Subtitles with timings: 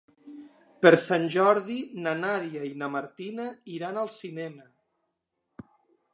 [0.85, 4.69] Per Sant Jordi na Nàdia i na Martina iran al cinema.